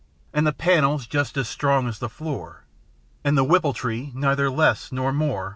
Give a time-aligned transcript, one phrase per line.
[0.33, 2.63] And the panels just as strong as the floor.
[3.23, 5.49] And the whippletree neither less nor more.